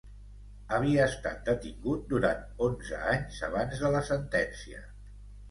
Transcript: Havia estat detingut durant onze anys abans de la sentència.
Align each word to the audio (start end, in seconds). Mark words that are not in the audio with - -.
Havia 0.77 1.03
estat 1.09 1.43
detingut 1.49 2.07
durant 2.13 2.41
onze 2.69 3.03
anys 3.13 3.43
abans 3.51 3.85
de 3.85 3.93
la 3.99 4.03
sentència. 4.11 4.83